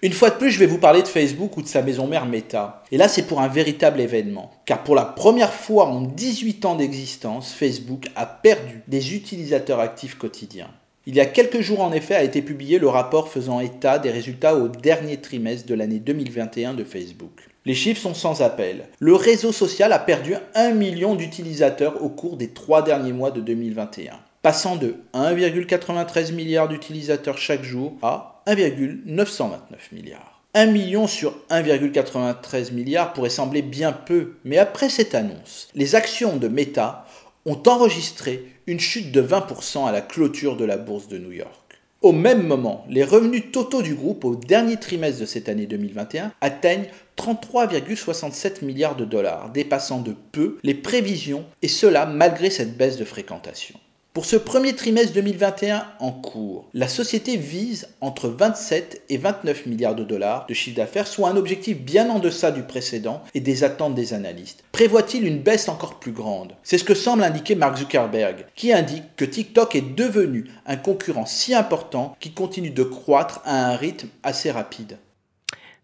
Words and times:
Une 0.00 0.12
fois 0.12 0.30
de 0.30 0.36
plus, 0.36 0.52
je 0.52 0.60
vais 0.60 0.66
vous 0.66 0.78
parler 0.78 1.02
de 1.02 1.08
Facebook 1.08 1.56
ou 1.56 1.62
de 1.62 1.66
sa 1.66 1.82
maison 1.82 2.06
mère 2.06 2.24
Meta. 2.24 2.84
Et 2.92 2.96
là, 2.96 3.08
c'est 3.08 3.26
pour 3.26 3.40
un 3.40 3.48
véritable 3.48 4.00
événement. 4.00 4.52
Car 4.64 4.84
pour 4.84 4.94
la 4.94 5.04
première 5.04 5.52
fois 5.52 5.86
en 5.86 6.02
18 6.02 6.66
ans 6.66 6.76
d'existence, 6.76 7.52
Facebook 7.52 8.06
a 8.14 8.24
perdu 8.24 8.80
des 8.86 9.16
utilisateurs 9.16 9.80
actifs 9.80 10.16
quotidiens. 10.16 10.70
Il 11.06 11.16
y 11.16 11.20
a 11.20 11.26
quelques 11.26 11.62
jours, 11.62 11.80
en 11.80 11.90
effet, 11.90 12.14
a 12.14 12.22
été 12.22 12.42
publié 12.42 12.78
le 12.78 12.86
rapport 12.86 13.28
faisant 13.28 13.58
état 13.58 13.98
des 13.98 14.10
résultats 14.10 14.54
au 14.54 14.68
dernier 14.68 15.16
trimestre 15.16 15.66
de 15.66 15.74
l'année 15.74 15.98
2021 15.98 16.74
de 16.74 16.84
Facebook. 16.84 17.48
Les 17.64 17.74
chiffres 17.74 18.00
sont 18.00 18.14
sans 18.14 18.40
appel. 18.40 18.84
Le 19.00 19.16
réseau 19.16 19.50
social 19.50 19.92
a 19.92 19.98
perdu 19.98 20.34
1 20.54 20.74
million 20.74 21.16
d'utilisateurs 21.16 22.04
au 22.04 22.08
cours 22.08 22.36
des 22.36 22.50
trois 22.50 22.82
derniers 22.82 23.12
mois 23.12 23.32
de 23.32 23.40
2021, 23.40 24.12
passant 24.42 24.76
de 24.76 24.94
1,93 25.12 26.34
milliard 26.34 26.68
d'utilisateurs 26.68 27.38
chaque 27.38 27.64
jour 27.64 27.94
à 28.00 28.37
1,929 28.48 29.92
milliards. 29.92 30.42
1 30.54 30.66
million 30.66 31.06
sur 31.06 31.36
1,93 31.50 32.72
milliard 32.72 33.12
pourrait 33.12 33.28
sembler 33.28 33.60
bien 33.60 33.92
peu, 33.92 34.32
mais 34.44 34.56
après 34.56 34.88
cette 34.88 35.14
annonce, 35.14 35.68
les 35.74 35.94
actions 35.94 36.36
de 36.36 36.48
Meta 36.48 37.06
ont 37.44 37.62
enregistré 37.66 38.46
une 38.66 38.80
chute 38.80 39.12
de 39.12 39.22
20% 39.22 39.86
à 39.86 39.92
la 39.92 40.00
clôture 40.00 40.56
de 40.56 40.64
la 40.64 40.78
bourse 40.78 41.08
de 41.08 41.18
New 41.18 41.32
York. 41.32 41.52
Au 42.00 42.12
même 42.12 42.46
moment, 42.46 42.86
les 42.88 43.04
revenus 43.04 43.50
totaux 43.52 43.82
du 43.82 43.94
groupe 43.94 44.24
au 44.24 44.36
dernier 44.36 44.76
trimestre 44.76 45.20
de 45.20 45.26
cette 45.26 45.48
année 45.48 45.66
2021 45.66 46.32
atteignent 46.40 46.86
33,67 47.16 48.64
milliards 48.64 48.96
de 48.96 49.04
dollars, 49.04 49.50
dépassant 49.50 50.00
de 50.00 50.14
peu 50.32 50.58
les 50.62 50.74
prévisions, 50.74 51.44
et 51.60 51.68
cela 51.68 52.06
malgré 52.06 52.50
cette 52.50 52.76
baisse 52.76 52.96
de 52.96 53.04
fréquentation. 53.04 53.78
Pour 54.14 54.24
ce 54.24 54.36
premier 54.36 54.74
trimestre 54.74 55.12
2021 55.12 55.86
en 56.00 56.10
cours, 56.10 56.68
la 56.72 56.88
société 56.88 57.36
vise 57.36 57.88
entre 58.00 58.28
27 58.28 59.02
et 59.10 59.18
29 59.18 59.66
milliards 59.66 59.94
de 59.94 60.02
dollars 60.02 60.46
de 60.46 60.54
chiffre 60.54 60.76
d'affaires, 60.76 61.06
soit 61.06 61.28
un 61.28 61.36
objectif 61.36 61.78
bien 61.78 62.08
en 62.10 62.18
deçà 62.18 62.50
du 62.50 62.62
précédent 62.62 63.22
et 63.34 63.40
des 63.40 63.64
attentes 63.64 63.94
des 63.94 64.14
analystes. 64.14 64.64
Prévoit-il 64.72 65.26
une 65.26 65.40
baisse 65.40 65.68
encore 65.68 66.00
plus 66.00 66.12
grande? 66.12 66.54
C'est 66.64 66.78
ce 66.78 66.84
que 66.84 66.94
semble 66.94 67.22
indiquer 67.22 67.54
Mark 67.54 67.76
Zuckerberg, 67.76 68.46
qui 68.56 68.72
indique 68.72 69.04
que 69.14 69.26
TikTok 69.26 69.76
est 69.76 69.94
devenu 69.94 70.46
un 70.66 70.76
concurrent 70.76 71.26
si 71.26 71.54
important 71.54 72.16
qu'il 72.18 72.34
continue 72.34 72.70
de 72.70 72.82
croître 72.82 73.40
à 73.44 73.70
un 73.70 73.76
rythme 73.76 74.08
assez 74.22 74.50
rapide. 74.50 74.98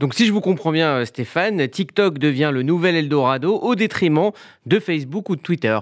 Donc 0.00 0.14
si 0.14 0.26
je 0.26 0.32
vous 0.32 0.40
comprends 0.40 0.72
bien 0.72 0.98
euh, 0.98 1.04
Stéphane, 1.04 1.66
TikTok 1.66 2.18
devient 2.18 2.50
le 2.52 2.62
nouvel 2.62 2.94
Eldorado 2.94 3.58
au 3.58 3.74
détriment 3.74 4.32
de 4.66 4.80
Facebook 4.80 5.30
ou 5.30 5.36
de 5.36 5.40
Twitter. 5.40 5.78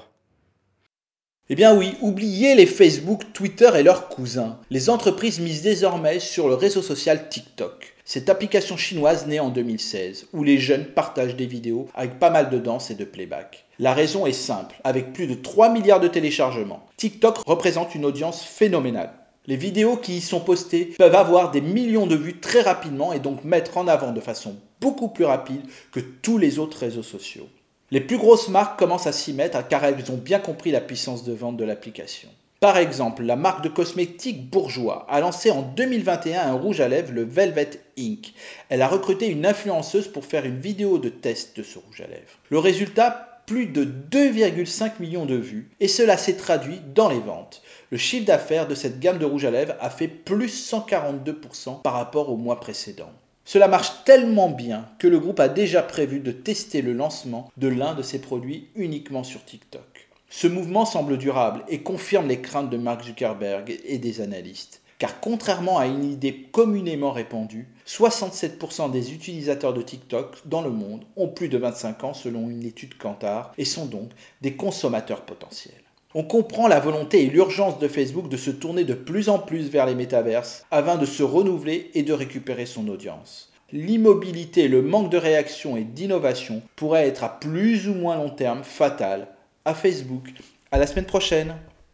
Eh 1.48 1.54
bien 1.54 1.76
oui, 1.76 1.94
oubliez 2.00 2.56
les 2.56 2.66
Facebook, 2.66 3.32
Twitter 3.32 3.70
et 3.76 3.84
leurs 3.84 4.08
cousins. 4.08 4.58
Les 4.68 4.90
entreprises 4.90 5.38
misent 5.38 5.62
désormais 5.62 6.18
sur 6.18 6.48
le 6.48 6.54
réseau 6.54 6.82
social 6.82 7.28
TikTok. 7.28 7.94
Cette 8.04 8.28
application 8.28 8.76
chinoise 8.76 9.28
née 9.28 9.38
en 9.38 9.50
2016, 9.50 10.26
où 10.32 10.42
les 10.42 10.58
jeunes 10.58 10.86
partagent 10.86 11.36
des 11.36 11.46
vidéos 11.46 11.86
avec 11.94 12.18
pas 12.18 12.30
mal 12.30 12.50
de 12.50 12.58
danse 12.58 12.90
et 12.90 12.96
de 12.96 13.04
playback. 13.04 13.64
La 13.78 13.94
raison 13.94 14.26
est 14.26 14.32
simple, 14.32 14.74
avec 14.82 15.12
plus 15.12 15.28
de 15.28 15.34
3 15.34 15.68
milliards 15.68 16.00
de 16.00 16.08
téléchargements, 16.08 16.84
TikTok 16.96 17.38
représente 17.46 17.94
une 17.94 18.06
audience 18.06 18.42
phénoménale. 18.42 19.12
Les 19.46 19.56
vidéos 19.56 19.96
qui 19.96 20.16
y 20.16 20.20
sont 20.22 20.40
postées 20.40 20.96
peuvent 20.98 21.14
avoir 21.14 21.52
des 21.52 21.60
millions 21.60 22.08
de 22.08 22.16
vues 22.16 22.40
très 22.40 22.62
rapidement 22.62 23.12
et 23.12 23.20
donc 23.20 23.44
mettre 23.44 23.78
en 23.78 23.86
avant 23.86 24.10
de 24.10 24.20
façon 24.20 24.56
beaucoup 24.80 25.10
plus 25.10 25.24
rapide 25.24 25.62
que 25.92 26.00
tous 26.00 26.38
les 26.38 26.58
autres 26.58 26.78
réseaux 26.78 27.04
sociaux. 27.04 27.48
Les 27.92 28.00
plus 28.00 28.18
grosses 28.18 28.48
marques 28.48 28.78
commencent 28.78 29.06
à 29.06 29.12
s'y 29.12 29.32
mettre 29.32 29.66
car 29.68 29.84
elles 29.84 30.10
ont 30.10 30.16
bien 30.16 30.40
compris 30.40 30.72
la 30.72 30.80
puissance 30.80 31.22
de 31.22 31.32
vente 31.32 31.56
de 31.56 31.64
l'application. 31.64 32.28
Par 32.58 32.78
exemple, 32.78 33.22
la 33.22 33.36
marque 33.36 33.62
de 33.62 33.68
cosmétiques 33.68 34.50
Bourgeois 34.50 35.06
a 35.08 35.20
lancé 35.20 35.52
en 35.52 35.62
2021 35.62 36.40
un 36.40 36.54
rouge 36.54 36.80
à 36.80 36.88
lèvres, 36.88 37.12
le 37.12 37.22
Velvet 37.22 37.70
Ink. 37.96 38.32
Elle 38.70 38.82
a 38.82 38.88
recruté 38.88 39.28
une 39.28 39.46
influenceuse 39.46 40.08
pour 40.08 40.24
faire 40.24 40.46
une 40.46 40.58
vidéo 40.58 40.98
de 40.98 41.10
test 41.10 41.56
de 41.56 41.62
ce 41.62 41.78
rouge 41.78 42.00
à 42.00 42.08
lèvres. 42.08 42.38
Le 42.50 42.58
résultat, 42.58 43.42
plus 43.46 43.66
de 43.66 43.84
2,5 43.84 44.92
millions 44.98 45.26
de 45.26 45.36
vues, 45.36 45.70
et 45.78 45.86
cela 45.86 46.16
s'est 46.16 46.36
traduit 46.36 46.80
dans 46.92 47.08
les 47.08 47.20
ventes. 47.20 47.62
Le 47.90 47.98
chiffre 47.98 48.26
d'affaires 48.26 48.66
de 48.66 48.74
cette 48.74 48.98
gamme 48.98 49.18
de 49.18 49.26
rouge 49.26 49.44
à 49.44 49.52
lèvres 49.52 49.76
a 49.78 49.90
fait 49.90 50.08
plus 50.08 50.72
142% 50.72 51.82
par 51.82 51.92
rapport 51.92 52.30
au 52.30 52.36
mois 52.36 52.58
précédent. 52.58 53.12
Cela 53.46 53.68
marche 53.68 54.02
tellement 54.04 54.50
bien 54.50 54.88
que 54.98 55.06
le 55.06 55.20
groupe 55.20 55.38
a 55.38 55.48
déjà 55.48 55.80
prévu 55.80 56.18
de 56.18 56.32
tester 56.32 56.82
le 56.82 56.92
lancement 56.92 57.48
de 57.56 57.68
l'un 57.68 57.94
de 57.94 58.02
ses 58.02 58.18
produits 58.18 58.66
uniquement 58.74 59.22
sur 59.22 59.44
TikTok. 59.44 60.08
Ce 60.28 60.48
mouvement 60.48 60.84
semble 60.84 61.16
durable 61.16 61.62
et 61.68 61.84
confirme 61.84 62.26
les 62.26 62.40
craintes 62.40 62.70
de 62.70 62.76
Mark 62.76 63.04
Zuckerberg 63.04 63.78
et 63.84 63.98
des 63.98 64.20
analystes. 64.20 64.82
Car 64.98 65.20
contrairement 65.20 65.78
à 65.78 65.86
une 65.86 66.04
idée 66.04 66.48
communément 66.50 67.12
répandue, 67.12 67.68
67% 67.86 68.90
des 68.90 69.12
utilisateurs 69.12 69.74
de 69.74 69.82
TikTok 69.82 70.38
dans 70.46 70.62
le 70.62 70.70
monde 70.70 71.04
ont 71.16 71.28
plus 71.28 71.48
de 71.48 71.56
25 71.56 72.02
ans 72.02 72.14
selon 72.14 72.50
une 72.50 72.64
étude 72.64 72.98
Kantar 72.98 73.52
et 73.58 73.64
sont 73.64 73.86
donc 73.86 74.10
des 74.40 74.56
consommateurs 74.56 75.24
potentiels. 75.24 75.85
On 76.18 76.22
comprend 76.22 76.66
la 76.66 76.80
volonté 76.80 77.24
et 77.24 77.28
l'urgence 77.28 77.78
de 77.78 77.88
Facebook 77.88 78.30
de 78.30 78.38
se 78.38 78.50
tourner 78.50 78.84
de 78.84 78.94
plus 78.94 79.28
en 79.28 79.38
plus 79.38 79.68
vers 79.68 79.84
les 79.84 79.94
métaverses 79.94 80.64
afin 80.70 80.96
de 80.96 81.04
se 81.04 81.22
renouveler 81.22 81.90
et 81.92 82.04
de 82.04 82.14
récupérer 82.14 82.64
son 82.64 82.88
audience. 82.88 83.52
L'immobilité, 83.70 84.66
le 84.66 84.80
manque 84.80 85.10
de 85.10 85.18
réaction 85.18 85.76
et 85.76 85.84
d'innovation 85.84 86.62
pourraient 86.74 87.06
être 87.06 87.22
à 87.22 87.38
plus 87.38 87.86
ou 87.86 87.92
moins 87.92 88.16
long 88.16 88.30
terme 88.30 88.64
fatal 88.64 89.28
à 89.66 89.74
Facebook. 89.74 90.30
À 90.72 90.78
la 90.78 90.86
semaine 90.86 91.04
prochaine. 91.04 91.54